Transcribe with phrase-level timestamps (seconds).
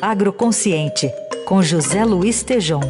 [0.00, 1.10] Agroconsciente,
[1.46, 2.80] com José Luiz Tejom.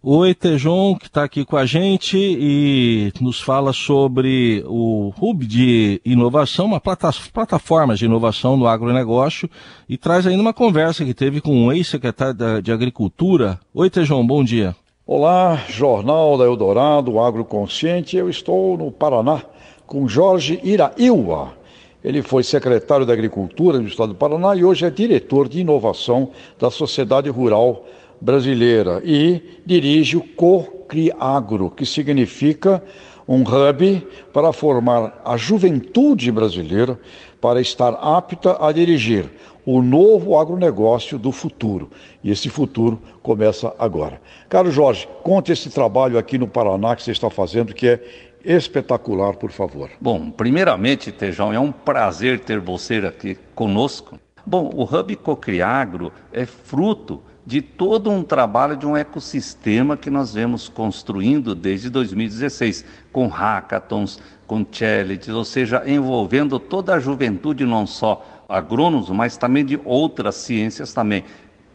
[0.00, 6.00] Oi, Tejon, que está aqui com a gente e nos fala sobre o Hub de
[6.04, 9.50] Inovação, uma plataforma de inovação no agronegócio
[9.88, 13.58] e traz ainda uma conversa que teve com o ex-secretário de Agricultura.
[13.74, 14.74] Oi, Tejon, bom dia.
[15.04, 18.16] Olá, Jornal da Eldorado, Agroconsciente.
[18.16, 19.42] Eu estou no Paraná
[19.86, 21.57] com Jorge Iraíua.
[22.02, 26.30] Ele foi secretário da Agricultura do Estado do Paraná e hoje é diretor de inovação
[26.58, 27.84] da Sociedade Rural
[28.20, 32.82] brasileira e dirige o COCRIAGRO, que significa
[33.26, 36.98] um hub para formar a juventude brasileira
[37.40, 39.30] para estar apta a dirigir
[39.66, 41.90] o novo agronegócio do futuro.
[42.24, 44.18] E esse futuro começa agora.
[44.48, 48.02] Caro Jorge, conte esse trabalho aqui no Paraná que você está fazendo, que é
[48.48, 49.90] espetacular, por favor.
[50.00, 54.18] Bom, primeiramente, Tejão, é um prazer ter você aqui conosco.
[54.46, 60.34] Bom, o Hub Cocriagro é fruto de todo um trabalho de um ecossistema que nós
[60.34, 67.86] vemos construindo desde 2016, com hackathons, com challenges, ou seja, envolvendo toda a juventude, não
[67.86, 71.24] só agrônomos, mas também de outras ciências também.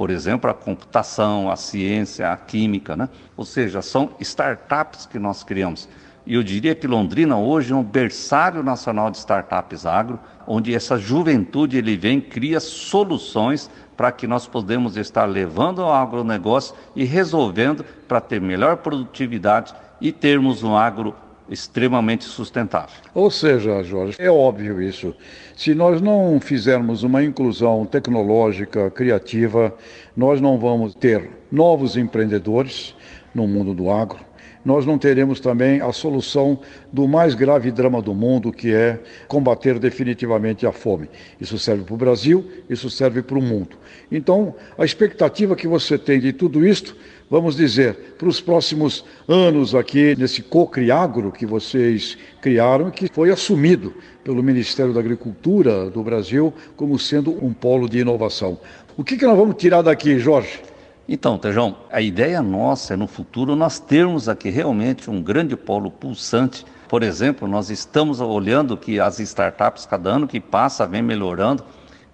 [0.00, 3.06] Por exemplo, a computação, a ciência, a química, né?
[3.36, 5.86] Ou seja, são startups que nós criamos.
[6.24, 10.96] E eu diria que Londrina hoje é um berçário nacional de startups agro, onde essa
[10.96, 17.84] juventude ele vem, cria soluções para que nós podemos estar levando ao agronegócio e resolvendo
[18.08, 21.14] para ter melhor produtividade e termos um agro
[21.50, 22.94] extremamente sustentável.
[23.12, 25.14] Ou seja, Jorge, é óbvio isso.
[25.56, 29.74] Se nós não fizermos uma inclusão tecnológica, criativa,
[30.16, 32.94] nós não vamos ter novos empreendedores
[33.34, 34.20] no mundo do agro,
[34.64, 36.58] nós não teremos também a solução
[36.92, 41.08] do mais grave drama do mundo, que é combater definitivamente a fome.
[41.40, 43.76] Isso serve para o Brasil, isso serve para o mundo.
[44.12, 46.94] Então, a expectativa que você tem de tudo isto,
[47.30, 53.94] vamos dizer, para os próximos anos aqui, nesse Cocriagro que vocês criaram, que foi assumido
[54.22, 58.58] pelo Ministério da Agricultura do Brasil como sendo um polo de inovação.
[58.96, 60.60] O que, que nós vamos tirar daqui, Jorge?
[61.12, 65.90] Então, Tejão, a ideia nossa é no futuro nós termos aqui realmente um grande polo
[65.90, 66.64] pulsante.
[66.88, 71.64] Por exemplo, nós estamos olhando que as startups, cada ano que passa, vem melhorando.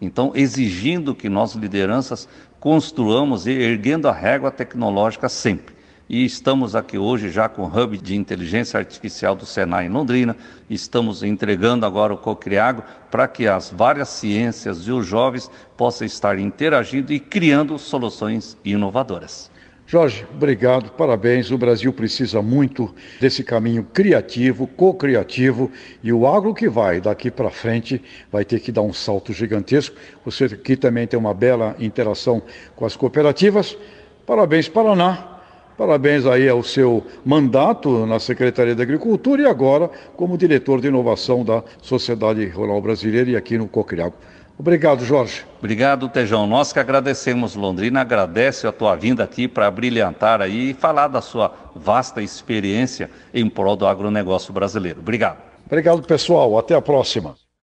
[0.00, 2.26] Então, exigindo que nós, lideranças,
[2.58, 5.75] construamos e erguendo a régua tecnológica sempre.
[6.08, 10.36] E estamos aqui hoje já com o Hub de Inteligência Artificial do Senai em Londrina.
[10.70, 16.38] Estamos entregando agora o Cocriago para que as várias ciências e os jovens possam estar
[16.38, 19.50] interagindo e criando soluções inovadoras.
[19.84, 21.50] Jorge, obrigado, parabéns.
[21.50, 25.72] O Brasil precisa muito desse caminho criativo, co-criativo,
[26.04, 28.00] e o agro que vai daqui para frente
[28.30, 29.96] vai ter que dar um salto gigantesco.
[30.24, 32.42] Você aqui também tem uma bela interação
[32.76, 33.76] com as cooperativas.
[34.24, 35.35] Parabéns, Paraná.
[35.76, 41.44] Parabéns aí ao seu mandato na Secretaria da Agricultura e agora como diretor de inovação
[41.44, 44.14] da Sociedade Rural Brasileira e aqui no Cocriago.
[44.58, 45.44] Obrigado, Jorge.
[45.58, 46.46] Obrigado, Tejão.
[46.46, 51.20] Nós que agradecemos, Londrina, agradece a tua vinda aqui para brilhantar aí e falar da
[51.20, 55.00] sua vasta experiência em prol do agronegócio brasileiro.
[55.00, 55.42] Obrigado.
[55.66, 56.58] Obrigado, pessoal.
[56.58, 57.45] Até a próxima.